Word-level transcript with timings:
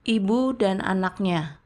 Ibu 0.00 0.56
dan 0.56 0.80
anaknya. 0.80 1.60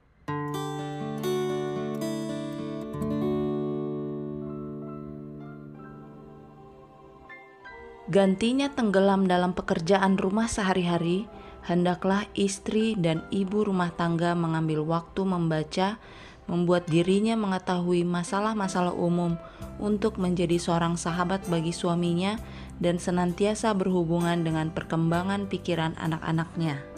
Gantinya 8.11 8.75
tenggelam 8.75 9.31
dalam 9.31 9.55
pekerjaan 9.55 10.19
rumah 10.19 10.51
sehari-hari, 10.51 11.31
hendaklah 11.63 12.27
istri 12.35 12.99
dan 12.99 13.23
ibu 13.31 13.63
rumah 13.63 13.95
tangga 13.95 14.35
mengambil 14.35 14.83
waktu 14.83 15.23
membaca, 15.23 16.03
membuat 16.51 16.91
dirinya 16.91 17.39
mengetahui 17.39 18.03
masalah-masalah 18.03 18.99
umum 18.99 19.39
untuk 19.79 20.19
menjadi 20.19 20.59
seorang 20.59 20.99
sahabat 20.99 21.47
bagi 21.47 21.71
suaminya 21.71 22.43
dan 22.83 22.99
senantiasa 22.99 23.71
berhubungan 23.79 24.43
dengan 24.43 24.75
perkembangan 24.75 25.47
pikiran 25.47 25.95
anak-anaknya. 26.03 26.94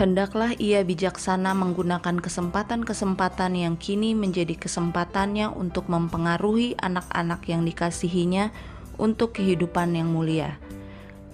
Hendaklah 0.00 0.56
ia 0.56 0.80
bijaksana 0.80 1.52
menggunakan 1.52 2.24
kesempatan-kesempatan 2.24 3.52
yang 3.52 3.76
kini 3.76 4.16
menjadi 4.16 4.56
kesempatannya 4.56 5.52
untuk 5.52 5.92
mempengaruhi 5.92 6.72
anak-anak 6.80 7.44
yang 7.44 7.68
dikasihinya 7.68 8.48
untuk 8.96 9.36
kehidupan 9.36 9.92
yang 9.92 10.08
mulia. 10.08 10.56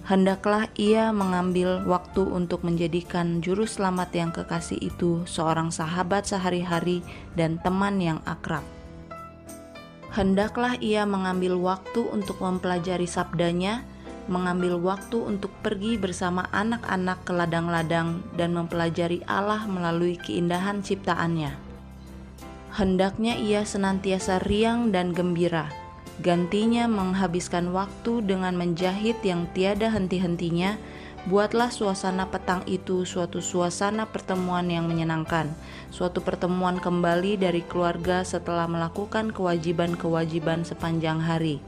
Hendaklah 0.03 0.67
ia 0.75 1.15
mengambil 1.15 1.79
waktu 1.87 2.27
untuk 2.27 2.67
menjadikan 2.67 3.39
juru 3.39 3.63
selamat 3.63 4.11
yang 4.11 4.35
kekasih 4.35 4.83
itu 4.83 5.23
seorang 5.23 5.71
sahabat 5.71 6.27
sehari-hari 6.27 6.99
dan 7.39 7.63
teman 7.63 8.03
yang 8.03 8.19
akrab. 8.27 8.67
Hendaklah 10.11 10.75
ia 10.83 11.07
mengambil 11.07 11.55
waktu 11.55 12.03
untuk 12.03 12.43
mempelajari 12.43 13.07
sabdanya, 13.07 13.87
mengambil 14.27 14.79
waktu 14.79 15.19
untuk 15.19 15.51
pergi 15.63 15.99
bersama 15.99 16.47
anak-anak 16.51 17.23
ke 17.23 17.31
ladang-ladang 17.35 18.23
dan 18.35 18.55
mempelajari 18.55 19.23
Allah 19.27 19.63
melalui 19.67 20.15
keindahan 20.19 20.83
ciptaannya. 20.83 21.55
Hendaknya 22.77 23.33
ia 23.39 23.65
senantiasa 23.65 24.37
riang 24.45 24.93
dan 24.93 25.09
gembira, 25.09 25.73
gantinya 26.21 26.85
menghabiskan 26.85 27.73
waktu 27.73 28.21
dengan 28.21 28.53
menjahit 28.53 29.17
yang 29.25 29.49
tiada 29.57 29.89
henti-hentinya, 29.89 30.77
buatlah 31.27 31.73
suasana 31.73 32.29
petang 32.29 32.61
itu 32.69 33.03
suatu 33.03 33.41
suasana 33.41 34.05
pertemuan 34.07 34.69
yang 34.69 34.85
menyenangkan, 34.85 35.49
suatu 35.89 36.21
pertemuan 36.21 36.77
kembali 36.77 37.41
dari 37.41 37.65
keluarga 37.65 38.21
setelah 38.21 38.69
melakukan 38.69 39.33
kewajiban-kewajiban 39.33 40.63
sepanjang 40.63 41.17
hari. 41.17 41.59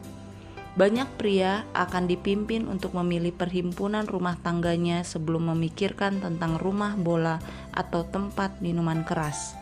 Banyak 0.79 1.19
pria 1.19 1.67
akan 1.75 2.07
dipimpin 2.07 2.63
untuk 2.71 2.95
memilih 2.95 3.35
perhimpunan 3.35 4.07
rumah 4.07 4.39
tangganya 4.39 5.03
sebelum 5.03 5.51
memikirkan 5.51 6.23
tentang 6.23 6.55
rumah 6.55 6.95
bola 6.95 7.43
atau 7.75 8.07
tempat 8.07 8.63
minuman 8.63 9.03
keras 9.03 9.59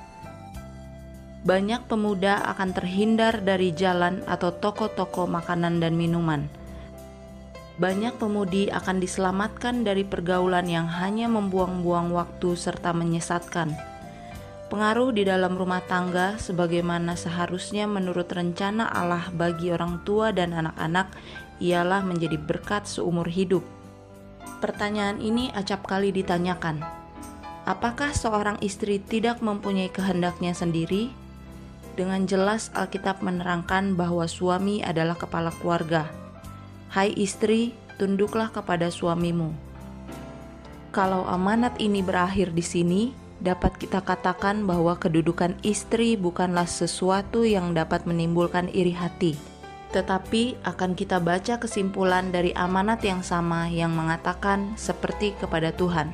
banyak 1.48 1.80
pemuda 1.88 2.44
akan 2.44 2.76
terhindar 2.76 3.40
dari 3.40 3.72
jalan 3.72 4.20
atau 4.28 4.52
toko-toko 4.52 5.32
makanan 5.32 5.80
dan 5.80 5.96
minuman. 5.96 6.52
Banyak 7.80 8.20
pemudi 8.20 8.68
akan 8.68 9.00
diselamatkan 9.00 9.88
dari 9.88 10.04
pergaulan 10.04 10.68
yang 10.68 10.92
hanya 10.92 11.32
membuang-buang 11.32 12.12
waktu 12.12 12.52
serta 12.60 12.92
menyesatkan. 12.92 13.97
Pengaruh 14.68 15.16
di 15.16 15.24
dalam 15.24 15.56
rumah 15.56 15.80
tangga, 15.80 16.36
sebagaimana 16.36 17.16
seharusnya 17.16 17.88
menurut 17.88 18.28
rencana 18.28 18.84
Allah 18.92 19.32
bagi 19.32 19.72
orang 19.72 20.04
tua 20.04 20.36
dan 20.36 20.52
anak-anak, 20.52 21.08
ialah 21.64 22.04
menjadi 22.04 22.36
berkat 22.36 22.84
seumur 22.84 23.32
hidup. 23.32 23.64
Pertanyaan 24.60 25.24
ini 25.24 25.48
acap 25.56 25.88
kali 25.88 26.12
ditanyakan: 26.12 26.84
apakah 27.64 28.12
seorang 28.12 28.60
istri 28.60 29.00
tidak 29.00 29.40
mempunyai 29.40 29.88
kehendaknya 29.88 30.52
sendiri? 30.52 31.16
Dengan 31.96 32.28
jelas 32.28 32.68
Alkitab 32.76 33.24
menerangkan 33.24 33.96
bahwa 33.96 34.28
suami 34.28 34.84
adalah 34.84 35.16
kepala 35.16 35.50
keluarga. 35.64 36.12
Hai 36.92 37.16
istri, 37.16 37.72
tunduklah 37.96 38.52
kepada 38.52 38.92
suamimu. 38.92 39.56
Kalau 40.92 41.24
amanat 41.24 41.80
ini 41.80 42.04
berakhir 42.04 42.54
di 42.54 42.62
sini, 42.62 43.02
dapat 43.44 43.78
kita 43.78 44.02
katakan 44.02 44.66
bahwa 44.66 44.98
kedudukan 44.98 45.56
istri 45.62 46.18
bukanlah 46.18 46.66
sesuatu 46.66 47.46
yang 47.46 47.78
dapat 47.78 48.06
menimbulkan 48.10 48.70
iri 48.74 48.94
hati, 48.94 49.38
tetapi 49.94 50.58
akan 50.66 50.98
kita 50.98 51.22
baca 51.22 51.62
kesimpulan 51.62 52.34
dari 52.34 52.52
amanat 52.58 53.06
yang 53.06 53.22
sama 53.22 53.70
yang 53.70 53.94
mengatakan 53.94 54.74
seperti 54.76 55.38
kepada 55.38 55.70
Tuhan. 55.74 56.14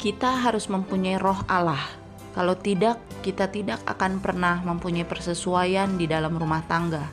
Kita 0.00 0.40
harus 0.42 0.66
mempunyai 0.72 1.20
roh 1.20 1.44
Allah 1.46 2.00
kalau 2.30 2.54
tidak, 2.54 3.02
kita 3.26 3.50
tidak 3.50 3.82
akan 3.90 4.22
pernah 4.22 4.62
mempunyai 4.62 5.02
persesuaian 5.02 5.98
di 5.98 6.06
dalam 6.06 6.38
rumah 6.38 6.62
tangga. 6.62 7.10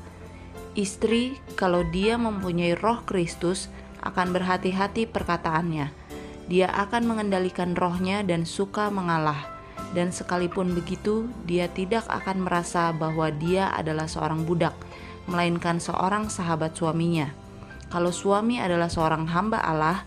Istri, 0.78 1.58
kalau 1.58 1.82
dia 1.90 2.22
mempunyai 2.22 2.78
roh 2.78 3.02
Kristus, 3.02 3.66
akan 4.06 4.30
berhati-hati 4.30 5.10
perkataannya. 5.10 5.90
Dia 6.48 6.72
akan 6.72 7.12
mengendalikan 7.12 7.76
rohnya 7.76 8.24
dan 8.24 8.48
suka 8.48 8.88
mengalah. 8.88 9.56
Dan 9.92 10.12
sekalipun 10.12 10.76
begitu, 10.76 11.28
dia 11.48 11.72
tidak 11.72 12.08
akan 12.12 12.44
merasa 12.44 12.92
bahwa 12.92 13.32
dia 13.32 13.72
adalah 13.72 14.08
seorang 14.08 14.44
budak, 14.44 14.76
melainkan 15.28 15.80
seorang 15.80 16.28
sahabat 16.28 16.76
suaminya. 16.76 17.32
Kalau 17.88 18.12
suami 18.12 18.60
adalah 18.60 18.92
seorang 18.92 19.32
hamba 19.32 19.64
Allah, 19.64 20.04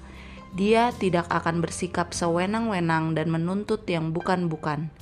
dia 0.53 0.93
tidak 0.97 1.31
akan 1.33 1.65
bersikap 1.65 2.13
sewenang-wenang 2.13 3.17
dan 3.17 3.33
menuntut 3.33 3.87
yang 3.89 4.13
bukan-bukan. 4.13 4.93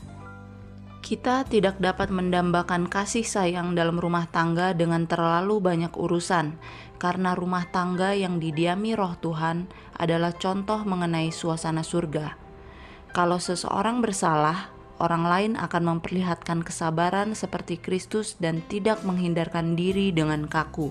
Kita 1.02 1.46
tidak 1.48 1.80
dapat 1.80 2.12
mendambakan 2.12 2.84
kasih 2.84 3.24
sayang 3.24 3.72
dalam 3.72 3.96
rumah 3.96 4.28
tangga 4.28 4.76
dengan 4.76 5.08
terlalu 5.08 5.56
banyak 5.56 5.94
urusan, 5.96 6.52
karena 6.98 7.32
rumah 7.38 7.64
tangga 7.70 8.12
yang 8.12 8.42
didiami 8.42 8.98
Roh 8.98 9.14
Tuhan 9.22 9.70
adalah 9.94 10.34
contoh 10.34 10.82
mengenai 10.82 11.30
suasana 11.30 11.86
surga. 11.86 12.34
Kalau 13.14 13.38
seseorang 13.38 14.02
bersalah, 14.02 14.70
orang 14.98 15.24
lain 15.24 15.52
akan 15.54 15.96
memperlihatkan 15.96 16.66
kesabaran 16.66 17.32
seperti 17.38 17.78
Kristus 17.78 18.34
dan 18.36 18.60
tidak 18.66 19.06
menghindarkan 19.06 19.78
diri 19.78 20.10
dengan 20.10 20.50
kaku. 20.50 20.90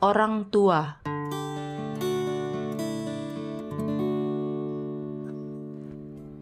Orang 0.00 0.48
tua 0.48 1.00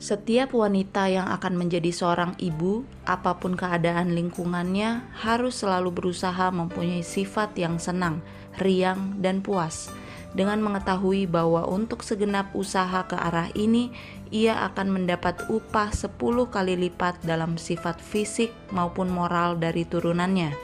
Setiap 0.08 0.56
wanita 0.56 1.04
yang 1.12 1.28
akan 1.28 1.60
menjadi 1.60 1.92
seorang 1.92 2.32
ibu, 2.40 2.80
apa 3.04 3.36
pun 3.36 3.52
keadaan 3.52 4.16
lingkungannya, 4.16 5.04
harus 5.20 5.60
selalu 5.60 5.92
berusaha 5.92 6.48
mempunyai 6.48 7.04
sifat 7.04 7.52
yang 7.60 7.76
senang, 7.76 8.24
riang, 8.56 9.20
dan 9.20 9.44
puas. 9.44 9.92
Dengan 10.32 10.64
mengetahui 10.64 11.28
bahwa 11.28 11.68
untuk 11.68 12.00
segenap 12.00 12.56
usaha 12.56 13.04
ke 13.04 13.20
arah 13.20 13.52
ini, 13.52 13.92
ia 14.32 14.56
akan 14.72 14.96
mendapat 14.96 15.44
upah 15.52 15.92
10 15.92 16.16
kali 16.48 16.88
lipat 16.88 17.20
dalam 17.20 17.60
sifat 17.60 18.00
fisik 18.00 18.48
maupun 18.72 19.12
moral 19.12 19.60
dari 19.60 19.84
turunannya. 19.84 20.56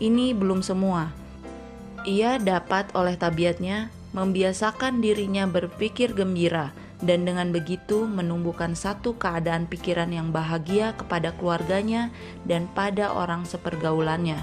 Ini 0.00 0.32
belum 0.32 0.64
semua. 0.64 1.12
Ia 2.08 2.40
dapat 2.40 2.96
oleh 2.96 3.20
tabiatnya 3.20 3.92
membiasakan 4.16 5.04
dirinya 5.04 5.44
berpikir 5.44 6.16
gembira, 6.16 6.72
dan 7.00 7.24
dengan 7.24 7.48
begitu 7.48 8.04
menumbuhkan 8.04 8.76
satu 8.76 9.16
keadaan 9.16 9.64
pikiran 9.64 10.12
yang 10.12 10.28
bahagia 10.32 10.92
kepada 10.96 11.32
keluarganya 11.36 12.12
dan 12.44 12.68
pada 12.76 13.12
orang 13.16 13.48
sepergaulannya. 13.48 14.40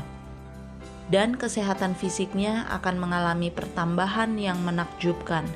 Dan 1.08 1.40
kesehatan 1.40 1.96
fisiknya 1.96 2.68
akan 2.68 3.00
mengalami 3.00 3.48
pertambahan 3.48 4.36
yang 4.36 4.60
menakjubkan. 4.66 5.48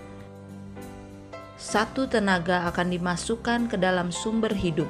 Satu 1.60 2.08
tenaga 2.08 2.66
akan 2.72 2.88
dimasukkan 2.88 3.68
ke 3.68 3.78
dalam 3.78 4.10
sumber 4.10 4.56
hidup, 4.56 4.88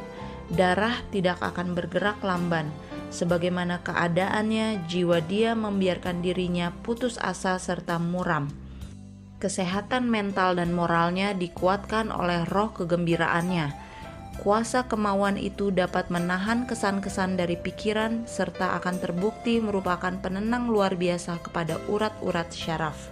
darah 0.54 1.02
tidak 1.10 1.42
akan 1.42 1.74
bergerak 1.74 2.22
lamban, 2.22 2.70
sebagaimana 3.10 3.82
keadaannya 3.82 4.86
jiwa 4.86 5.20
dia 5.26 5.58
membiarkan 5.58 6.22
dirinya 6.24 6.72
putus 6.86 7.18
asa 7.20 7.58
serta 7.58 7.98
muram 7.98 8.61
kesehatan 9.42 10.06
mental 10.06 10.62
dan 10.62 10.70
moralnya 10.70 11.34
dikuatkan 11.34 12.14
oleh 12.14 12.46
roh 12.46 12.70
kegembiraannya. 12.78 13.74
Kuasa 14.40 14.86
kemauan 14.86 15.36
itu 15.36 15.74
dapat 15.74 16.14
menahan 16.14 16.70
kesan-kesan 16.70 17.36
dari 17.36 17.58
pikiran 17.58 18.30
serta 18.30 18.78
akan 18.78 19.02
terbukti 19.02 19.58
merupakan 19.58 20.14
penenang 20.22 20.70
luar 20.70 20.94
biasa 20.94 21.42
kepada 21.42 21.82
urat-urat 21.90 22.54
syaraf. 22.54 23.10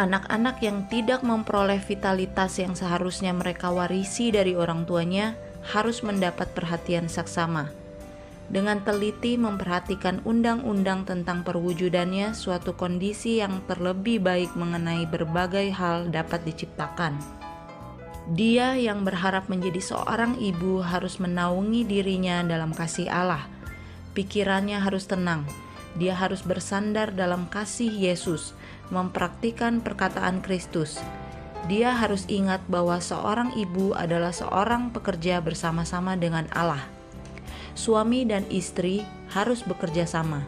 Anak-anak 0.00 0.64
yang 0.64 0.88
tidak 0.88 1.20
memperoleh 1.20 1.80
vitalitas 1.80 2.56
yang 2.56 2.72
seharusnya 2.72 3.36
mereka 3.36 3.68
warisi 3.68 4.32
dari 4.32 4.56
orang 4.56 4.88
tuanya 4.88 5.36
harus 5.76 6.00
mendapat 6.00 6.48
perhatian 6.56 7.08
saksama. 7.08 7.79
Dengan 8.50 8.82
teliti 8.82 9.38
memperhatikan 9.38 10.26
undang-undang 10.26 11.06
tentang 11.06 11.46
perwujudannya, 11.46 12.34
suatu 12.34 12.74
kondisi 12.74 13.38
yang 13.38 13.62
terlebih 13.70 14.18
baik 14.18 14.58
mengenai 14.58 15.06
berbagai 15.06 15.70
hal 15.70 16.10
dapat 16.10 16.42
diciptakan. 16.42 17.14
Dia 18.34 18.74
yang 18.74 19.06
berharap 19.06 19.46
menjadi 19.46 19.78
seorang 19.78 20.34
ibu 20.42 20.82
harus 20.82 21.22
menaungi 21.22 21.86
dirinya 21.86 22.42
dalam 22.42 22.74
kasih 22.74 23.06
Allah. 23.06 23.46
Pikirannya 24.18 24.82
harus 24.82 25.06
tenang. 25.06 25.46
Dia 25.94 26.18
harus 26.18 26.42
bersandar 26.42 27.14
dalam 27.14 27.46
kasih 27.50 27.90
Yesus, 27.90 28.54
mempraktikkan 28.90 29.78
perkataan 29.78 30.42
Kristus. 30.42 30.98
Dia 31.70 31.94
harus 31.94 32.26
ingat 32.26 32.66
bahwa 32.66 32.98
seorang 32.98 33.54
ibu 33.54 33.94
adalah 33.94 34.34
seorang 34.34 34.90
pekerja 34.90 35.38
bersama-sama 35.38 36.18
dengan 36.18 36.50
Allah 36.50 36.99
suami 37.78 38.26
dan 38.26 38.46
istri 38.48 39.02
harus 39.30 39.62
bekerja 39.62 40.04
sama. 40.06 40.42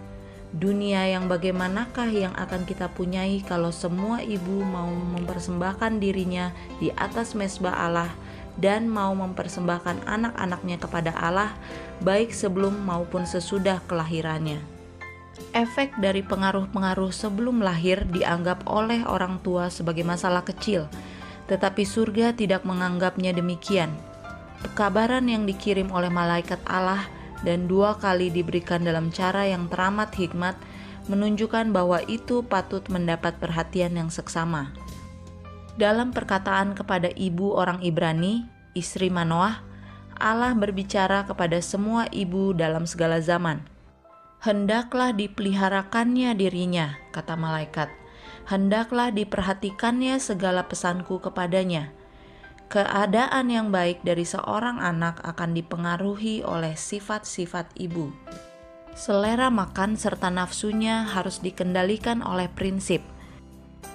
Dunia 0.52 1.08
yang 1.08 1.32
bagaimanakah 1.32 2.12
yang 2.12 2.36
akan 2.36 2.68
kita 2.68 2.92
punyai 2.92 3.40
kalau 3.40 3.72
semua 3.72 4.20
ibu 4.20 4.60
mau 4.60 4.92
mempersembahkan 4.92 5.96
dirinya 5.96 6.52
di 6.76 6.92
atas 6.92 7.32
mesbah 7.32 7.72
Allah 7.72 8.12
dan 8.60 8.84
mau 8.84 9.16
mempersembahkan 9.16 10.04
anak-anaknya 10.04 10.76
kepada 10.76 11.16
Allah, 11.16 11.56
baik 12.04 12.36
sebelum 12.36 12.84
maupun 12.84 13.24
sesudah 13.24 13.80
kelahirannya. 13.88 14.60
Efek 15.56 15.96
dari 15.96 16.20
pengaruh-pengaruh 16.20 17.08
sebelum 17.08 17.64
lahir 17.64 18.04
dianggap 18.12 18.68
oleh 18.68 19.00
orang 19.08 19.40
tua 19.40 19.72
sebagai 19.72 20.04
masalah 20.04 20.44
kecil, 20.44 20.84
tetapi 21.48 21.88
surga 21.88 22.36
tidak 22.36 22.68
menganggapnya 22.68 23.32
demikian. 23.32 23.88
Pekabaran 24.62 25.26
yang 25.26 25.42
dikirim 25.42 25.90
oleh 25.90 26.06
malaikat 26.06 26.62
Allah 26.70 27.10
dan 27.42 27.66
dua 27.66 27.98
kali 27.98 28.30
diberikan 28.30 28.86
dalam 28.86 29.10
cara 29.10 29.50
yang 29.50 29.66
teramat 29.66 30.14
hikmat, 30.14 30.54
menunjukkan 31.10 31.74
bahwa 31.74 31.98
itu 32.06 32.46
patut 32.46 32.86
mendapat 32.86 33.42
perhatian 33.42 33.98
yang 33.98 34.06
seksama. 34.06 34.70
Dalam 35.74 36.14
perkataan 36.14 36.78
kepada 36.78 37.10
ibu 37.18 37.58
orang 37.58 37.82
Ibrani, 37.82 38.46
istri 38.78 39.10
Manoah, 39.10 39.66
Allah 40.14 40.54
berbicara 40.54 41.26
kepada 41.26 41.58
semua 41.58 42.06
ibu 42.14 42.54
dalam 42.54 42.86
segala 42.86 43.18
zaman. 43.18 43.66
Hendaklah 44.46 45.10
dipeliharakannya 45.10 46.38
dirinya, 46.38 46.94
kata 47.10 47.34
malaikat. 47.34 47.90
Hendaklah 48.46 49.10
diperhatikannya 49.10 50.22
segala 50.22 50.70
pesanku 50.70 51.18
kepadanya 51.18 51.90
Keadaan 52.72 53.52
yang 53.52 53.68
baik 53.68 54.00
dari 54.00 54.24
seorang 54.24 54.80
anak 54.80 55.20
akan 55.28 55.52
dipengaruhi 55.52 56.40
oleh 56.40 56.72
sifat-sifat 56.72 57.68
ibu. 57.76 58.08
Selera 58.96 59.52
makan 59.52 60.00
serta 60.00 60.32
nafsunya 60.32 61.04
harus 61.04 61.44
dikendalikan 61.44 62.24
oleh 62.24 62.48
prinsip. 62.48 63.04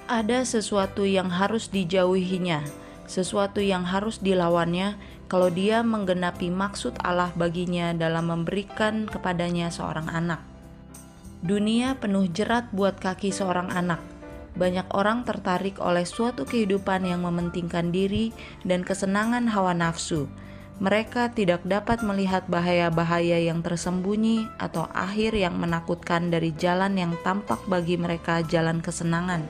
Ada 0.06 0.46
sesuatu 0.46 1.02
yang 1.02 1.26
harus 1.26 1.74
dijauhinya, 1.74 2.62
sesuatu 3.10 3.58
yang 3.58 3.82
harus 3.82 4.22
dilawannya 4.22 4.94
kalau 5.26 5.50
dia 5.50 5.82
menggenapi 5.82 6.46
maksud 6.46 7.02
Allah 7.02 7.34
baginya 7.34 7.90
dalam 7.98 8.30
memberikan 8.30 9.10
kepadanya 9.10 9.74
seorang 9.74 10.06
anak. 10.06 10.38
Dunia 11.42 11.98
penuh 11.98 12.30
jerat 12.30 12.70
buat 12.70 13.02
kaki 13.02 13.34
seorang 13.34 13.74
anak 13.74 14.17
banyak 14.58 14.90
orang 14.90 15.22
tertarik 15.22 15.78
oleh 15.78 16.02
suatu 16.02 16.42
kehidupan 16.42 17.06
yang 17.06 17.22
mementingkan 17.22 17.94
diri 17.94 18.34
dan 18.66 18.82
kesenangan 18.82 19.46
hawa 19.46 19.72
nafsu. 19.72 20.26
Mereka 20.78 21.34
tidak 21.34 21.66
dapat 21.66 22.02
melihat 22.06 22.46
bahaya-bahaya 22.46 23.42
yang 23.42 23.62
tersembunyi 23.62 24.46
atau 24.62 24.86
akhir 24.94 25.34
yang 25.34 25.58
menakutkan 25.58 26.30
dari 26.30 26.54
jalan 26.54 26.94
yang 26.94 27.14
tampak 27.26 27.58
bagi 27.66 27.98
mereka 27.98 28.42
jalan 28.46 28.78
kesenangan. 28.78 29.42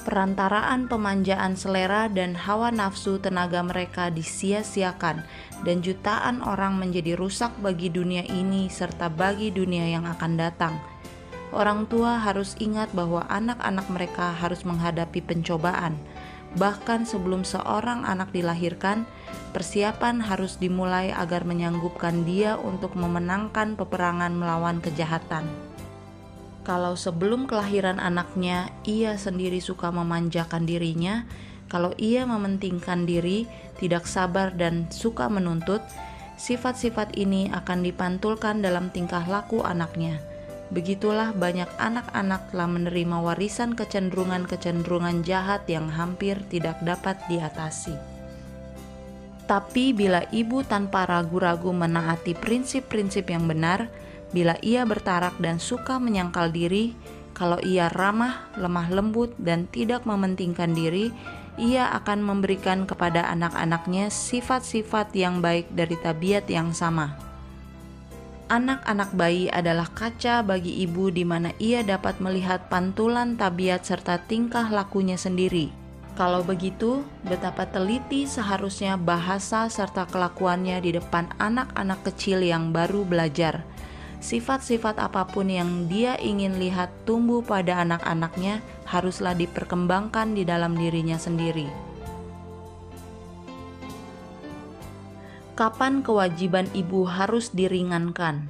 Perantaraan 0.00 0.88
pemanjaan 0.90 1.54
selera 1.54 2.10
dan 2.10 2.34
hawa 2.34 2.72
nafsu 2.72 3.20
tenaga 3.20 3.62
mereka 3.62 4.08
disia-siakan, 4.10 5.22
dan 5.62 5.76
jutaan 5.84 6.42
orang 6.42 6.80
menjadi 6.80 7.14
rusak 7.14 7.52
bagi 7.60 7.92
dunia 7.92 8.24
ini 8.24 8.72
serta 8.72 9.12
bagi 9.12 9.52
dunia 9.52 9.86
yang 9.92 10.08
akan 10.08 10.32
datang 10.40 10.89
Orang 11.50 11.90
tua 11.90 12.22
harus 12.22 12.54
ingat 12.62 12.94
bahwa 12.94 13.26
anak-anak 13.26 13.90
mereka 13.90 14.30
harus 14.38 14.62
menghadapi 14.62 15.18
pencobaan. 15.18 15.98
Bahkan 16.54 17.10
sebelum 17.10 17.42
seorang 17.42 18.06
anak 18.06 18.30
dilahirkan, 18.30 19.02
persiapan 19.50 20.22
harus 20.22 20.62
dimulai 20.62 21.10
agar 21.10 21.42
menyanggupkan 21.42 22.22
dia 22.22 22.54
untuk 22.54 22.94
memenangkan 22.94 23.74
peperangan 23.74 24.30
melawan 24.30 24.78
kejahatan. 24.78 25.42
Kalau 26.62 26.94
sebelum 26.94 27.50
kelahiran 27.50 27.98
anaknya 27.98 28.70
ia 28.86 29.18
sendiri 29.18 29.58
suka 29.58 29.90
memanjakan 29.90 30.70
dirinya, 30.70 31.26
kalau 31.66 31.90
ia 31.98 32.26
mementingkan 32.30 33.10
diri, 33.10 33.50
tidak 33.82 34.06
sabar, 34.06 34.54
dan 34.54 34.86
suka 34.90 35.26
menuntut, 35.26 35.82
sifat-sifat 36.38 37.18
ini 37.18 37.50
akan 37.50 37.82
dipantulkan 37.82 38.62
dalam 38.62 38.90
tingkah 38.94 39.22
laku 39.26 39.62
anaknya 39.66 40.29
Begitulah 40.70 41.34
banyak 41.34 41.66
anak-anak 41.82 42.54
telah 42.54 42.70
menerima 42.70 43.16
warisan 43.18 43.74
kecenderungan-kecenderungan 43.74 45.26
jahat 45.26 45.66
yang 45.66 45.90
hampir 45.90 46.38
tidak 46.46 46.78
dapat 46.86 47.18
diatasi. 47.26 47.98
Tapi 49.50 49.90
bila 49.90 50.22
ibu 50.30 50.62
tanpa 50.62 51.10
ragu-ragu 51.10 51.74
menaati 51.74 52.38
prinsip-prinsip 52.38 53.26
yang 53.34 53.50
benar, 53.50 53.90
bila 54.30 54.54
ia 54.62 54.86
bertarak 54.86 55.34
dan 55.42 55.58
suka 55.58 55.98
menyangkal 55.98 56.54
diri, 56.54 56.94
kalau 57.34 57.58
ia 57.66 57.90
ramah, 57.90 58.46
lemah 58.54 58.94
lembut, 58.94 59.34
dan 59.42 59.66
tidak 59.74 60.06
mementingkan 60.06 60.70
diri, 60.70 61.10
ia 61.58 61.90
akan 61.98 62.22
memberikan 62.22 62.86
kepada 62.86 63.26
anak-anaknya 63.26 64.06
sifat-sifat 64.06 65.18
yang 65.18 65.42
baik 65.42 65.66
dari 65.74 65.98
tabiat 65.98 66.46
yang 66.46 66.70
sama 66.70 67.29
anak-anak 68.50 69.14
bayi 69.14 69.46
adalah 69.46 69.86
kaca 69.94 70.42
bagi 70.42 70.82
ibu 70.82 71.08
di 71.14 71.22
mana 71.22 71.54
ia 71.62 71.86
dapat 71.86 72.18
melihat 72.18 72.66
pantulan 72.66 73.38
tabiat 73.38 73.86
serta 73.86 74.18
tingkah 74.26 74.66
lakunya 74.68 75.14
sendiri. 75.14 75.70
Kalau 76.18 76.42
begitu, 76.42 77.06
betapa 77.24 77.64
teliti 77.70 78.26
seharusnya 78.26 78.98
bahasa 78.98 79.70
serta 79.70 80.04
kelakuannya 80.10 80.82
di 80.82 80.98
depan 80.98 81.30
anak-anak 81.38 82.02
kecil 82.10 82.42
yang 82.42 82.74
baru 82.74 83.06
belajar. 83.06 83.62
Sifat-sifat 84.20 85.00
apa 85.00 85.24
pun 85.24 85.48
yang 85.48 85.88
dia 85.88 86.18
ingin 86.20 86.60
lihat 86.60 86.92
tumbuh 87.08 87.40
pada 87.40 87.80
anak-anaknya 87.80 88.60
haruslah 88.84 89.32
diperkembangkan 89.32 90.36
di 90.36 90.44
dalam 90.44 90.76
dirinya 90.76 91.16
sendiri. 91.16 91.89
Kapan 95.60 96.00
kewajiban 96.00 96.64
ibu 96.72 97.04
harus 97.04 97.52
diringankan. 97.52 98.48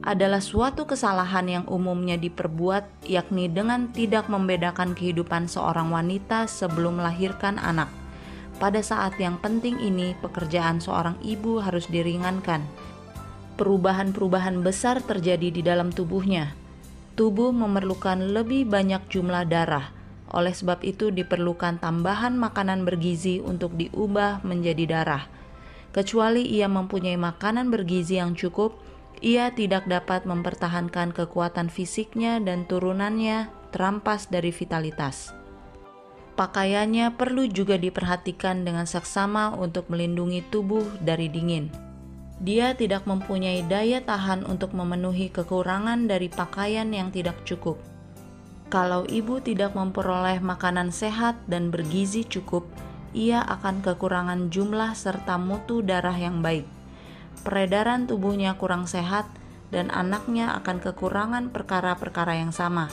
Adalah 0.00 0.40
suatu 0.40 0.88
kesalahan 0.88 1.44
yang 1.44 1.64
umumnya 1.68 2.16
diperbuat, 2.16 3.04
yakni 3.04 3.52
dengan 3.52 3.92
tidak 3.92 4.32
membedakan 4.32 4.96
kehidupan 4.96 5.44
seorang 5.44 5.92
wanita 5.92 6.48
sebelum 6.48 7.04
melahirkan 7.04 7.60
anak. 7.60 7.92
Pada 8.56 8.80
saat 8.80 9.20
yang 9.20 9.36
penting 9.44 9.76
ini, 9.76 10.16
pekerjaan 10.24 10.80
seorang 10.80 11.20
ibu 11.20 11.60
harus 11.60 11.84
diringankan. 11.92 12.64
Perubahan-perubahan 13.60 14.64
besar 14.64 15.04
terjadi 15.04 15.52
di 15.52 15.60
dalam 15.60 15.92
tubuhnya. 15.92 16.56
Tubuh 17.12 17.52
memerlukan 17.52 18.32
lebih 18.32 18.72
banyak 18.72 19.04
jumlah 19.12 19.44
darah 19.44 19.93
oleh 20.34 20.50
sebab 20.50 20.82
itu 20.82 21.14
diperlukan 21.14 21.78
tambahan 21.78 22.34
makanan 22.34 22.82
bergizi 22.82 23.38
untuk 23.38 23.78
diubah 23.78 24.42
menjadi 24.42 24.84
darah. 24.90 25.24
Kecuali 25.94 26.42
ia 26.42 26.66
mempunyai 26.66 27.14
makanan 27.14 27.70
bergizi 27.70 28.18
yang 28.18 28.34
cukup, 28.34 28.74
ia 29.22 29.54
tidak 29.54 29.86
dapat 29.86 30.26
mempertahankan 30.26 31.14
kekuatan 31.14 31.70
fisiknya 31.70 32.42
dan 32.42 32.66
turunannya 32.66 33.46
terampas 33.70 34.26
dari 34.26 34.50
vitalitas. 34.50 35.30
Pakaiannya 36.34 37.14
perlu 37.14 37.46
juga 37.46 37.78
diperhatikan 37.78 38.66
dengan 38.66 38.90
seksama 38.90 39.54
untuk 39.54 39.86
melindungi 39.86 40.42
tubuh 40.50 40.82
dari 40.98 41.30
dingin. 41.30 41.70
Dia 42.42 42.74
tidak 42.74 43.06
mempunyai 43.06 43.62
daya 43.70 44.02
tahan 44.02 44.42
untuk 44.42 44.74
memenuhi 44.74 45.30
kekurangan 45.30 46.10
dari 46.10 46.26
pakaian 46.26 46.90
yang 46.90 47.14
tidak 47.14 47.38
cukup 47.46 47.93
kalau 48.72 49.04
ibu 49.06 49.38
tidak 49.44 49.76
memperoleh 49.76 50.40
makanan 50.40 50.90
sehat 50.90 51.36
dan 51.46 51.68
bergizi 51.68 52.24
cukup, 52.24 52.64
ia 53.14 53.38
akan 53.44 53.84
kekurangan 53.84 54.50
jumlah 54.50 54.96
serta 54.98 55.38
mutu 55.38 55.84
darah 55.84 56.16
yang 56.16 56.42
baik. 56.42 56.66
Peredaran 57.44 58.10
tubuhnya 58.10 58.56
kurang 58.56 58.88
sehat, 58.88 59.28
dan 59.74 59.90
anaknya 59.90 60.54
akan 60.62 60.78
kekurangan 60.78 61.50
perkara-perkara 61.50 62.38
yang 62.38 62.54
sama. 62.54 62.86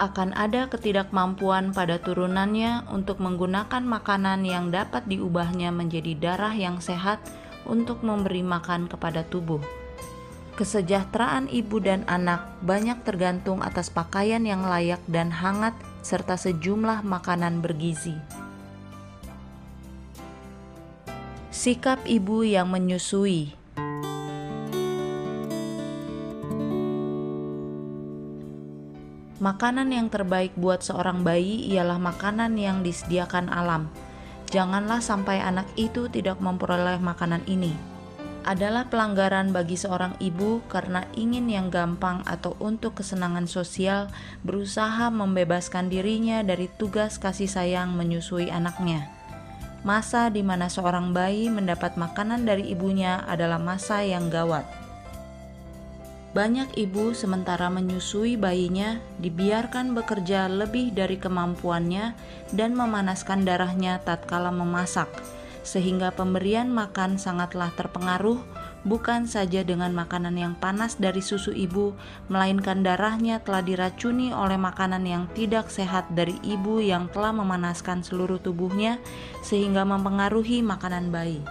akan 0.00 0.32
ada 0.34 0.66
ketidakmampuan 0.72 1.76
pada 1.76 2.00
turunannya 2.00 2.88
untuk 2.90 3.20
menggunakan 3.20 3.84
makanan 3.84 4.42
yang 4.42 4.72
dapat 4.72 5.04
diubahnya 5.04 5.68
menjadi 5.68 6.16
darah 6.16 6.56
yang 6.56 6.80
sehat 6.80 7.20
untuk 7.68 8.00
memberi 8.02 8.40
makan 8.40 8.88
kepada 8.88 9.22
tubuh. 9.28 9.60
Kesejahteraan 10.52 11.48
ibu 11.48 11.80
dan 11.80 12.04
anak 12.04 12.44
banyak 12.60 13.00
tergantung 13.08 13.64
atas 13.64 13.88
pakaian 13.88 14.44
yang 14.44 14.60
layak 14.60 15.00
dan 15.08 15.32
hangat, 15.32 15.72
serta 16.04 16.36
sejumlah 16.36 17.00
makanan 17.08 17.64
bergizi. 17.64 18.12
Sikap 21.48 22.04
ibu 22.04 22.44
yang 22.44 22.68
menyusui 22.68 23.56
Makanan 29.42 29.90
yang 29.90 30.06
terbaik 30.06 30.54
buat 30.54 30.86
seorang 30.86 31.26
bayi 31.26 31.66
ialah 31.72 31.98
makanan 31.98 32.54
yang 32.60 32.86
disediakan 32.86 33.50
alam. 33.50 33.90
Janganlah 34.52 35.02
sampai 35.02 35.42
anak 35.42 35.66
itu 35.74 36.06
tidak 36.12 36.38
memperoleh 36.38 37.00
makanan 37.02 37.42
ini. 37.50 37.91
Adalah 38.42 38.90
pelanggaran 38.90 39.54
bagi 39.54 39.78
seorang 39.78 40.18
ibu 40.18 40.66
karena 40.66 41.06
ingin 41.14 41.46
yang 41.46 41.70
gampang 41.70 42.26
atau 42.26 42.58
untuk 42.58 42.98
kesenangan 42.98 43.46
sosial 43.46 44.10
berusaha 44.42 45.14
membebaskan 45.14 45.86
dirinya 45.86 46.42
dari 46.42 46.66
tugas 46.74 47.22
kasih 47.22 47.46
sayang 47.46 47.94
menyusui 47.94 48.50
anaknya. 48.50 49.06
Masa 49.86 50.26
di 50.26 50.42
mana 50.42 50.66
seorang 50.66 51.14
bayi 51.14 51.54
mendapat 51.54 51.94
makanan 51.94 52.42
dari 52.42 52.70
ibunya 52.70 53.22
adalah 53.30 53.62
masa 53.62 54.02
yang 54.02 54.26
gawat. 54.26 54.66
Banyak 56.32 56.80
ibu 56.80 57.12
sementara 57.12 57.68
menyusui 57.68 58.40
bayinya 58.40 58.98
dibiarkan 59.20 59.92
bekerja 59.94 60.48
lebih 60.48 60.90
dari 60.96 61.20
kemampuannya 61.20 62.16
dan 62.56 62.72
memanaskan 62.72 63.44
darahnya 63.44 64.00
tatkala 64.00 64.48
memasak, 64.48 65.12
sehingga 65.62 66.10
pemberian 66.14 66.70
makan 66.70 67.18
sangatlah 67.18 67.70
terpengaruh 67.74 68.38
bukan 68.82 69.30
saja 69.30 69.62
dengan 69.62 69.94
makanan 69.94 70.34
yang 70.34 70.54
panas 70.58 70.98
dari 70.98 71.22
susu 71.22 71.54
ibu, 71.54 71.94
melainkan 72.26 72.82
darahnya 72.82 73.38
telah 73.42 73.62
diracuni 73.62 74.34
oleh 74.34 74.58
makanan 74.58 75.06
yang 75.06 75.24
tidak 75.38 75.70
sehat 75.70 76.10
dari 76.14 76.34
ibu 76.42 76.82
yang 76.82 77.06
telah 77.14 77.30
memanaskan 77.30 78.02
seluruh 78.02 78.42
tubuhnya 78.42 78.98
sehingga 79.46 79.86
mempengaruhi 79.86 80.60
makanan 80.66 81.14
bayi 81.14 81.42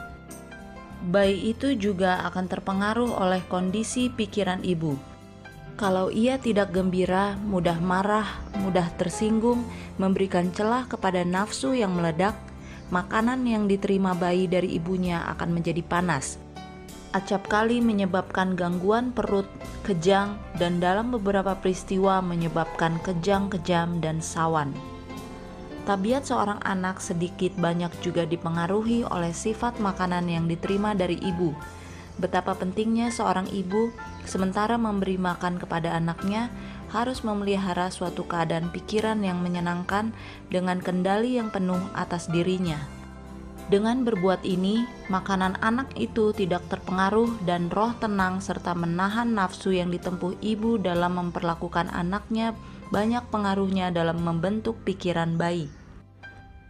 bayi 1.01 1.49
itu 1.49 1.73
juga 1.73 2.21
akan 2.29 2.45
terpengaruh 2.45 3.09
oleh 3.17 3.41
kondisi 3.49 4.13
pikiran 4.13 4.61
ibu. 4.61 4.93
Kalau 5.79 6.13
ia 6.13 6.37
tidak 6.37 6.77
gembira, 6.77 7.33
mudah 7.41 7.81
marah, 7.81 8.29
mudah 8.61 8.85
tersinggung, 9.01 9.65
memberikan 9.97 10.53
celah 10.53 10.85
kepada 10.85 11.25
nafsu 11.25 11.73
yang 11.73 11.97
meledak, 11.97 12.37
makanan 12.91 13.47
yang 13.47 13.71
diterima 13.71 14.11
bayi 14.11 14.51
dari 14.51 14.75
ibunya 14.75 15.23
akan 15.31 15.55
menjadi 15.55 15.79
panas. 15.79 16.35
Acap 17.15 17.47
kali 17.47 17.79
menyebabkan 17.79 18.55
gangguan 18.55 19.15
perut, 19.15 19.47
kejang, 19.83 20.35
dan 20.59 20.79
dalam 20.83 21.11
beberapa 21.11 21.55
peristiwa 21.55 22.19
menyebabkan 22.19 22.99
kejang-kejam 23.03 23.99
dan 24.03 24.19
sawan. 24.23 24.71
Tabiat 25.87 26.23
seorang 26.27 26.61
anak 26.63 27.01
sedikit 27.01 27.51
banyak 27.57 27.91
juga 27.99 28.23
dipengaruhi 28.23 29.07
oleh 29.07 29.33
sifat 29.33 29.81
makanan 29.81 30.29
yang 30.29 30.45
diterima 30.47 30.95
dari 30.95 31.19
ibu. 31.19 31.51
Betapa 32.15 32.53
pentingnya 32.55 33.11
seorang 33.11 33.47
ibu, 33.51 33.91
sementara 34.23 34.77
memberi 34.77 35.17
makan 35.17 35.57
kepada 35.57 35.95
anaknya, 35.95 36.47
harus 36.91 37.23
memelihara 37.23 37.87
suatu 37.87 38.27
keadaan 38.27 38.69
pikiran 38.69 39.23
yang 39.23 39.39
menyenangkan 39.39 40.11
dengan 40.51 40.83
kendali 40.83 41.39
yang 41.39 41.47
penuh 41.49 41.79
atas 41.95 42.27
dirinya. 42.27 42.77
Dengan 43.71 44.03
berbuat 44.03 44.43
ini, 44.43 44.83
makanan 45.07 45.55
anak 45.63 45.95
itu 45.95 46.35
tidak 46.35 46.59
terpengaruh 46.67 47.31
dan 47.47 47.71
roh 47.71 47.95
tenang 48.03 48.43
serta 48.43 48.75
menahan 48.75 49.31
nafsu 49.31 49.71
yang 49.71 49.87
ditempuh 49.87 50.35
ibu 50.43 50.75
dalam 50.75 51.15
memperlakukan 51.15 51.87
anaknya 51.95 52.51
banyak 52.91 53.23
pengaruhnya 53.31 53.87
dalam 53.95 54.19
membentuk 54.19 54.75
pikiran 54.83 55.39
bayi. 55.39 55.71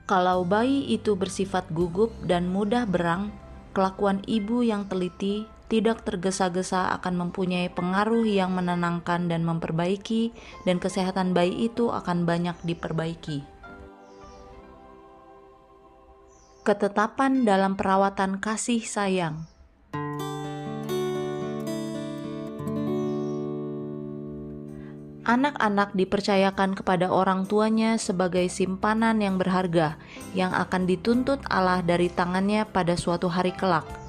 Kalau 0.06 0.46
bayi 0.46 0.94
itu 0.94 1.18
bersifat 1.18 1.66
gugup 1.74 2.14
dan 2.22 2.46
mudah 2.54 2.86
berang, 2.86 3.34
kelakuan 3.74 4.22
ibu 4.30 4.62
yang 4.62 4.86
teliti 4.86 5.50
tidak 5.72 6.04
tergesa-gesa 6.04 6.92
akan 7.00 7.16
mempunyai 7.16 7.72
pengaruh 7.72 8.28
yang 8.28 8.52
menenangkan 8.52 9.32
dan 9.32 9.48
memperbaiki, 9.48 10.36
dan 10.68 10.84
kesehatan 10.84 11.32
bayi 11.32 11.72
itu 11.72 11.88
akan 11.88 12.28
banyak 12.28 12.60
diperbaiki. 12.68 13.48
Ketetapan 16.68 17.48
dalam 17.48 17.80
perawatan 17.80 18.44
kasih 18.44 18.84
sayang. 18.84 19.48
Anak-anak 25.22 25.96
dipercayakan 25.96 26.76
kepada 26.76 27.08
orang 27.08 27.48
tuanya 27.48 27.96
sebagai 27.96 28.44
simpanan 28.52 29.24
yang 29.24 29.40
berharga 29.40 29.96
yang 30.36 30.52
akan 30.52 30.84
dituntut 30.84 31.40
Allah 31.48 31.80
dari 31.80 32.12
tangannya 32.12 32.68
pada 32.68 33.00
suatu 33.00 33.32
hari 33.32 33.56
kelak. 33.56 34.01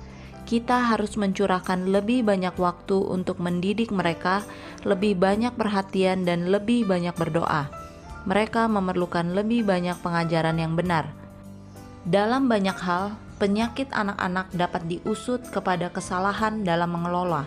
Kita 0.42 0.90
harus 0.90 1.14
mencurahkan 1.14 1.88
lebih 1.88 2.26
banyak 2.26 2.52
waktu 2.58 2.98
untuk 2.98 3.38
mendidik 3.38 3.94
mereka, 3.94 4.42
lebih 4.82 5.16
banyak 5.16 5.54
perhatian, 5.54 6.26
dan 6.26 6.50
lebih 6.50 6.84
banyak 6.84 7.14
berdoa. 7.14 7.70
Mereka 8.26 8.70
memerlukan 8.70 9.34
lebih 9.34 9.66
banyak 9.66 9.98
pengajaran 10.02 10.58
yang 10.58 10.74
benar. 10.78 11.10
Dalam 12.02 12.50
banyak 12.50 12.78
hal, 12.82 13.14
penyakit 13.42 13.90
anak-anak 13.90 14.50
dapat 14.54 14.82
diusut 14.86 15.42
kepada 15.50 15.90
kesalahan 15.90 16.62
dalam 16.62 16.94
mengelola. 16.94 17.46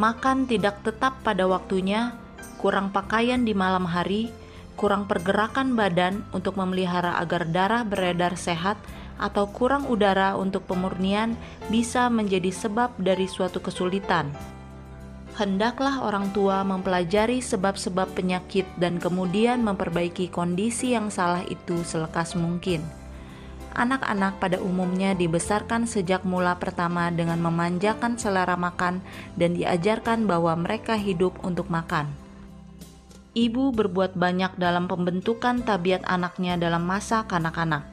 Makan 0.00 0.48
tidak 0.48 0.80
tetap 0.84 1.20
pada 1.20 1.44
waktunya, 1.44 2.16
kurang 2.56 2.92
pakaian 2.92 3.44
di 3.44 3.52
malam 3.52 3.84
hari, 3.84 4.32
kurang 4.78 5.10
pergerakan 5.10 5.74
badan 5.74 6.22
untuk 6.30 6.54
memelihara 6.54 7.18
agar 7.18 7.44
darah 7.50 7.82
beredar 7.82 8.38
sehat, 8.38 8.78
atau 9.18 9.50
kurang 9.50 9.90
udara 9.90 10.38
untuk 10.38 10.64
pemurnian 10.64 11.34
bisa 11.68 12.06
menjadi 12.08 12.54
sebab 12.54 12.94
dari 12.96 13.26
suatu 13.26 13.58
kesulitan. 13.58 14.30
Hendaklah 15.38 16.02
orang 16.02 16.34
tua 16.34 16.66
mempelajari 16.66 17.38
sebab-sebab 17.38 18.10
penyakit 18.14 18.66
dan 18.74 18.98
kemudian 18.98 19.62
memperbaiki 19.62 20.30
kondisi 20.30 20.98
yang 20.98 21.14
salah 21.14 21.46
itu 21.46 21.82
selekas 21.86 22.34
mungkin. 22.34 22.82
Anak-anak 23.78 24.42
pada 24.42 24.58
umumnya 24.58 25.14
dibesarkan 25.14 25.86
sejak 25.86 26.26
mula 26.26 26.58
pertama 26.58 27.14
dengan 27.14 27.38
memanjakan 27.38 28.18
selera 28.18 28.58
makan 28.58 28.98
dan 29.38 29.54
diajarkan 29.54 30.26
bahwa 30.26 30.58
mereka 30.58 30.98
hidup 30.98 31.38
untuk 31.46 31.70
makan 31.70 32.10
ibu 33.38 33.70
berbuat 33.70 34.18
banyak 34.18 34.58
dalam 34.58 34.90
pembentukan 34.90 35.62
tabiat 35.62 36.02
anaknya 36.10 36.58
dalam 36.58 36.82
masa 36.82 37.22
kanak-kanak. 37.30 37.86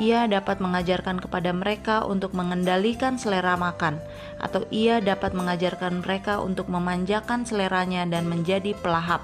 Ia 0.00 0.24
dapat 0.24 0.56
mengajarkan 0.56 1.20
kepada 1.20 1.52
mereka 1.52 2.08
untuk 2.08 2.32
mengendalikan 2.32 3.20
selera 3.20 3.60
makan, 3.60 4.00
atau 4.40 4.64
ia 4.72 5.04
dapat 5.04 5.36
mengajarkan 5.36 6.00
mereka 6.00 6.40
untuk 6.40 6.72
memanjakan 6.72 7.44
seleranya 7.44 8.08
dan 8.08 8.24
menjadi 8.24 8.72
pelahap. 8.80 9.20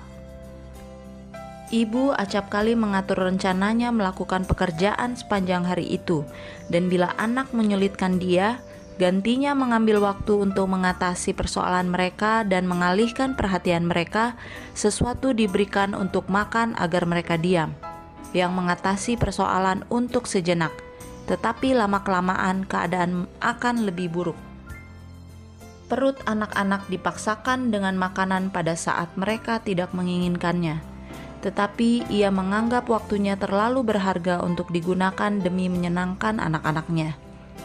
Ibu 1.69 2.17
acap 2.17 2.49
kali 2.49 2.77
mengatur 2.77 3.29
rencananya 3.29 3.93
melakukan 3.93 4.45
pekerjaan 4.45 5.17
sepanjang 5.17 5.65
hari 5.65 5.89
itu, 5.89 6.25
dan 6.69 6.89
bila 6.93 7.13
anak 7.17 7.53
menyulitkan 7.53 8.21
dia, 8.21 8.61
gantinya 8.97 9.53
mengambil 9.53 10.01
waktu 10.05 10.49
untuk 10.49 10.69
mengatasi 10.69 11.37
persoalan 11.37 11.93
mereka 11.93 12.45
dan 12.45 12.65
mengalihkan 12.69 13.37
perhatian 13.37 13.85
mereka, 13.85 14.37
sesuatu 14.73 15.37
diberikan 15.37 15.93
untuk 15.93 16.29
makan 16.33 16.73
agar 16.77 17.05
mereka 17.05 17.37
diam, 17.37 17.77
yang 18.37 18.53
mengatasi 18.53 19.17
persoalan 19.17 19.85
untuk 19.89 20.29
sejenak, 20.29 20.73
tetapi 21.29 21.77
lama-kelamaan 21.77 22.65
keadaan 22.65 23.29
akan 23.41 23.85
lebih 23.89 24.13
buruk. 24.13 24.39
Perut 25.89 26.21
anak-anak 26.29 26.85
dipaksakan 26.93 27.73
dengan 27.73 27.97
makanan 27.97 28.53
pada 28.53 28.77
saat 28.77 29.09
mereka 29.17 29.65
tidak 29.65 29.97
menginginkannya, 29.97 30.85
tetapi 31.41 32.05
ia 32.13 32.29
menganggap 32.29 32.85
waktunya 32.93 33.41
terlalu 33.41 33.81
berharga 33.87 34.45
untuk 34.45 34.69
digunakan 34.69 35.33
demi 35.41 35.73
menyenangkan 35.73 36.45
anak-anaknya. 36.45 37.17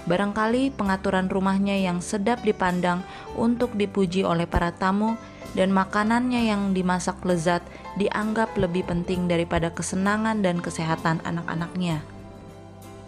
Barangkali 0.03 0.75
pengaturan 0.75 1.32
rumahnya 1.32 1.79
yang 1.79 2.03
sedap 2.03 2.43
dipandang 2.43 3.03
untuk 3.39 3.72
dipuji 3.75 4.27
oleh 4.27 4.43
para 4.43 4.75
tamu 4.75 5.15
dan 5.54 5.70
makanannya 5.70 6.50
yang 6.50 6.74
dimasak 6.74 7.18
lezat 7.26 7.62
dianggap 7.98 8.54
lebih 8.58 8.86
penting 8.90 9.30
daripada 9.30 9.70
kesenangan 9.70 10.42
dan 10.42 10.62
kesehatan 10.62 11.22
anak-anaknya. 11.26 12.02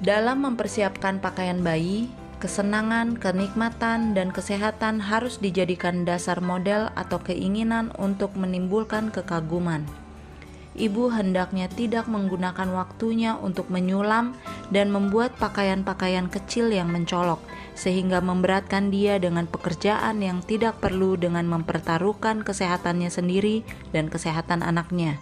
Dalam 0.01 0.45
mempersiapkan 0.45 1.17
pakaian 1.17 1.65
bayi, 1.65 2.11
kesenangan, 2.37 3.17
kenikmatan, 3.17 4.13
dan 4.13 4.29
kesehatan 4.29 5.01
harus 5.01 5.41
dijadikan 5.41 6.05
dasar 6.05 6.43
model 6.43 6.93
atau 6.93 7.17
keinginan 7.23 7.89
untuk 7.97 8.35
menimbulkan 8.37 9.09
kekaguman. 9.09 10.04
Ibu 10.75 11.07
hendaknya 11.09 11.71
tidak 11.71 12.05
menggunakan 12.05 12.69
waktunya 12.75 13.39
untuk 13.39 13.71
menyulam 13.71 14.35
dan 14.69 14.91
membuat 14.91 15.33
pakaian-pakaian 15.39 16.27
kecil 16.27 16.69
yang 16.69 16.91
mencolok, 16.91 17.39
sehingga 17.73 18.19
memberatkan 18.19 18.91
dia 18.91 19.17
dengan 19.17 19.47
pekerjaan 19.47 20.19
yang 20.19 20.43
tidak 20.43 20.77
perlu 20.83 21.15
dengan 21.15 21.47
mempertaruhkan 21.47 22.43
kesehatannya 22.43 23.07
sendiri 23.07 23.63
dan 23.95 24.11
kesehatan 24.11 24.61
anaknya. 24.61 25.17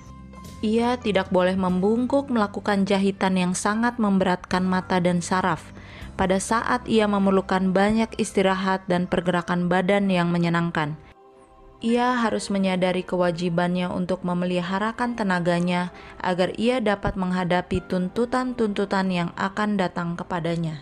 Ia 0.63 0.95
tidak 0.95 1.27
boleh 1.27 1.59
membungkuk 1.59 2.31
melakukan 2.31 2.87
jahitan 2.87 3.35
yang 3.35 3.51
sangat 3.51 3.99
memberatkan 3.99 4.63
mata 4.63 5.03
dan 5.03 5.19
saraf 5.19 5.73
pada 6.13 6.37
saat 6.37 6.85
ia 6.85 7.09
memerlukan 7.09 7.73
banyak 7.73 8.09
istirahat 8.21 8.85
dan 8.85 9.09
pergerakan 9.09 9.65
badan 9.67 10.07
yang 10.13 10.29
menyenangkan. 10.29 10.95
Ia 11.83 12.15
harus 12.15 12.47
menyadari 12.47 13.03
kewajibannya 13.03 13.91
untuk 13.91 14.23
memeliharakan 14.23 15.19
tenaganya 15.19 15.91
agar 16.15 16.55
ia 16.55 16.79
dapat 16.79 17.19
menghadapi 17.19 17.83
tuntutan-tuntutan 17.91 19.11
yang 19.11 19.29
akan 19.35 19.75
datang 19.75 20.15
kepadanya. 20.15 20.79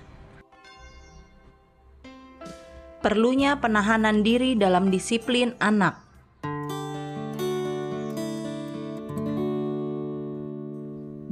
Perlunya 3.01 3.57
penahanan 3.57 4.21
diri 4.21 4.53
dalam 4.53 4.93
disiplin 4.93 5.57
anak. 5.57 5.97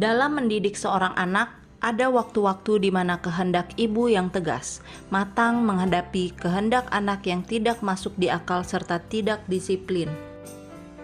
Dalam 0.02 0.34
mendidik 0.34 0.74
seorang 0.74 1.14
anak, 1.14 1.59
ada 1.80 2.12
waktu-waktu 2.12 2.84
di 2.84 2.90
mana 2.92 3.24
kehendak 3.24 3.72
ibu 3.80 4.12
yang 4.12 4.28
tegas, 4.28 4.84
matang 5.08 5.64
menghadapi 5.64 6.36
kehendak 6.36 6.84
anak 6.92 7.24
yang 7.24 7.40
tidak 7.40 7.80
masuk 7.80 8.12
di 8.20 8.28
akal 8.28 8.68
serta 8.68 9.00
tidak 9.08 9.40
disiplin. 9.48 10.12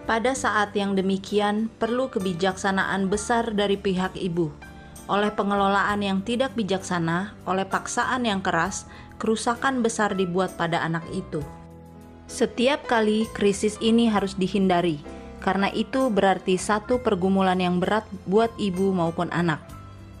Pada 0.04 0.36
saat 0.36 0.76
yang 0.76 0.94
demikian, 0.94 1.72
perlu 1.80 2.12
kebijaksanaan 2.12 3.08
besar 3.10 3.56
dari 3.56 3.74
pihak 3.80 4.14
ibu. 4.20 4.52
Oleh 5.08 5.32
pengelolaan 5.34 6.04
yang 6.04 6.20
tidak 6.22 6.54
bijaksana, 6.54 7.34
oleh 7.48 7.66
paksaan 7.66 8.28
yang 8.28 8.44
keras, 8.44 8.86
kerusakan 9.16 9.80
besar 9.80 10.14
dibuat 10.14 10.54
pada 10.60 10.84
anak 10.84 11.02
itu. 11.10 11.40
Setiap 12.28 12.84
kali 12.86 13.24
krisis 13.32 13.80
ini 13.80 14.12
harus 14.12 14.36
dihindari, 14.36 15.00
karena 15.40 15.72
itu 15.72 16.12
berarti 16.12 16.60
satu 16.60 17.00
pergumulan 17.00 17.58
yang 17.58 17.80
berat 17.80 18.04
buat 18.28 18.50
ibu 18.58 18.90
maupun 18.94 19.30
anak 19.30 19.75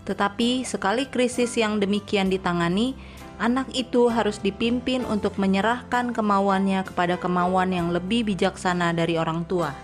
tetapi 0.06 0.62
sekali 0.62 1.10
krisis 1.10 1.58
yang 1.58 1.82
demikian 1.82 2.30
ditangani, 2.30 2.94
anak 3.42 3.66
itu 3.74 4.06
harus 4.06 4.38
dipimpin 4.38 5.02
untuk 5.02 5.34
menyerahkan 5.36 6.14
kemauannya 6.14 6.86
kepada 6.86 7.18
kemauan 7.18 7.74
yang 7.74 7.90
lebih 7.90 8.22
bijaksana 8.22 8.94
dari 8.94 9.18
orang 9.18 9.42
tua. 9.50 9.74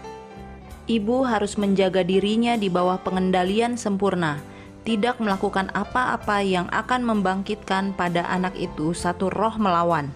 Ibu 0.86 1.26
harus 1.26 1.58
menjaga 1.58 2.06
dirinya 2.06 2.54
di 2.54 2.70
bawah 2.70 3.02
pengendalian 3.02 3.74
sempurna, 3.74 4.38
tidak 4.86 5.18
melakukan 5.18 5.70
apa-apa 5.74 6.42
yang 6.42 6.66
akan 6.70 7.02
membangkitkan 7.06 7.94
pada 7.94 8.26
anak 8.30 8.54
itu 8.58 8.94
satu 8.94 9.30
roh 9.30 9.54
melawan. 9.58 10.10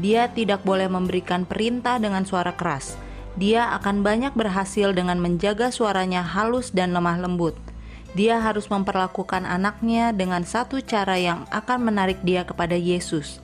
Dia 0.00 0.32
tidak 0.32 0.64
boleh 0.64 0.88
memberikan 0.88 1.44
perintah 1.44 2.00
dengan 2.00 2.24
suara 2.24 2.56
keras. 2.56 2.96
Dia 3.36 3.72
akan 3.80 4.04
banyak 4.04 4.36
berhasil 4.36 4.92
dengan 4.92 5.16
menjaga 5.16 5.72
suaranya 5.72 6.20
halus 6.20 6.72
dan 6.72 6.92
lemah 6.92 7.16
lembut 7.24 7.71
dia 8.12 8.36
harus 8.40 8.68
memperlakukan 8.68 9.48
anaknya 9.48 10.12
dengan 10.12 10.44
satu 10.44 10.84
cara 10.84 11.16
yang 11.16 11.48
akan 11.48 11.88
menarik 11.88 12.20
dia 12.20 12.44
kepada 12.44 12.76
Yesus. 12.76 13.40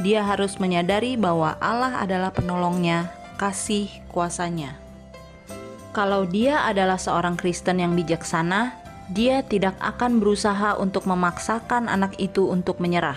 Dia 0.00 0.24
harus 0.24 0.56
menyadari 0.56 1.16
bahwa 1.20 1.56
Allah 1.60 2.00
adalah 2.00 2.32
penolongnya, 2.32 3.12
kasih 3.36 3.88
kuasanya. 4.08 4.76
Kalau 5.92 6.28
dia 6.28 6.64
adalah 6.68 7.00
seorang 7.00 7.40
Kristen 7.40 7.80
yang 7.80 7.96
bijaksana, 7.96 8.76
dia 9.12 9.40
tidak 9.44 9.76
akan 9.80 10.20
berusaha 10.20 10.76
untuk 10.76 11.08
memaksakan 11.08 11.88
anak 11.88 12.16
itu 12.20 12.48
untuk 12.48 12.80
menyerah. 12.80 13.16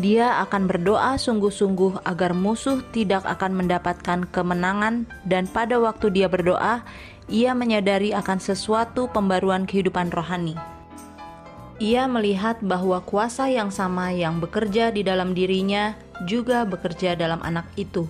Dia 0.00 0.40
akan 0.44 0.68
berdoa 0.68 1.20
sungguh-sungguh 1.20 2.08
agar 2.08 2.32
musuh 2.32 2.80
tidak 2.96 3.28
akan 3.28 3.64
mendapatkan 3.64 4.24
kemenangan, 4.32 5.04
dan 5.28 5.44
pada 5.48 5.76
waktu 5.80 6.08
dia 6.12 6.28
berdoa, 6.32 6.80
ia 7.32 7.56
menyadari 7.56 8.12
akan 8.12 8.36
sesuatu 8.36 9.08
pembaruan 9.08 9.64
kehidupan 9.64 10.12
rohani. 10.12 10.52
Ia 11.80 12.04
melihat 12.04 12.60
bahwa 12.60 13.00
kuasa 13.00 13.48
yang 13.48 13.72
sama 13.72 14.12
yang 14.12 14.36
bekerja 14.36 14.92
di 14.92 15.00
dalam 15.00 15.32
dirinya 15.32 15.96
juga 16.28 16.68
bekerja 16.68 17.16
dalam 17.16 17.40
anak 17.40 17.64
itu. 17.80 18.04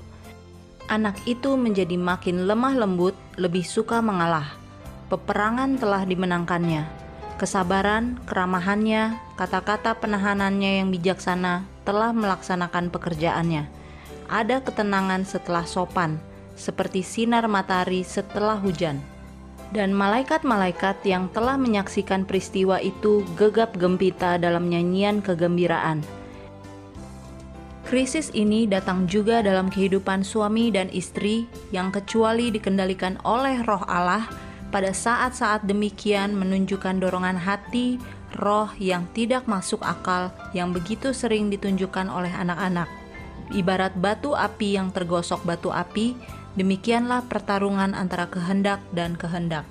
Anak 0.90 1.22
itu 1.24 1.54
menjadi 1.54 1.94
makin 1.94 2.50
lemah 2.50 2.74
lembut, 2.74 3.14
lebih 3.38 3.62
suka 3.62 4.02
mengalah. 4.02 4.58
Peperangan 5.06 5.78
telah 5.78 6.02
dimenangkannya. 6.02 6.84
Kesabaran, 7.38 8.18
keramahannya, 8.26 9.16
kata-kata 9.38 9.96
penahanannya 10.02 10.82
yang 10.82 10.90
bijaksana 10.90 11.64
telah 11.86 12.10
melaksanakan 12.10 12.90
pekerjaannya. 12.90 13.70
Ada 14.26 14.66
ketenangan 14.66 15.22
setelah 15.24 15.64
sopan 15.64 16.18
seperti 16.54 17.00
sinar 17.02 17.48
matahari 17.48 18.04
setelah 18.04 18.60
hujan. 18.60 19.11
Dan 19.72 19.96
malaikat-malaikat 19.96 21.00
yang 21.08 21.32
telah 21.32 21.56
menyaksikan 21.56 22.28
peristiwa 22.28 22.76
itu 22.76 23.24
gegap 23.40 23.72
gempita 23.80 24.36
dalam 24.36 24.68
nyanyian 24.68 25.24
kegembiraan. 25.24 26.04
Krisis 27.88 28.28
ini 28.36 28.68
datang 28.68 29.08
juga 29.08 29.40
dalam 29.40 29.72
kehidupan 29.72 30.24
suami 30.24 30.68
dan 30.72 30.92
istri 30.92 31.48
yang 31.72 31.88
kecuali 31.88 32.52
dikendalikan 32.52 33.16
oleh 33.24 33.64
roh 33.64 33.84
Allah 33.88 34.28
pada 34.72 34.92
saat-saat 34.96 35.68
demikian 35.68 36.32
menunjukkan 36.32 37.00
dorongan 37.00 37.36
hati, 37.36 38.00
roh 38.40 38.72
yang 38.80 39.04
tidak 39.12 39.44
masuk 39.44 39.84
akal 39.84 40.32
yang 40.56 40.72
begitu 40.72 41.12
sering 41.12 41.52
ditunjukkan 41.52 42.08
oleh 42.08 42.32
anak-anak. 42.32 42.88
Ibarat 43.52 43.92
batu 44.00 44.32
api 44.32 44.80
yang 44.80 44.88
tergosok 44.88 45.44
batu 45.44 45.68
api, 45.68 46.16
Demikianlah 46.52 47.32
pertarungan 47.32 47.96
antara 47.96 48.28
kehendak 48.28 48.84
dan 48.92 49.16
kehendak. 49.16 49.64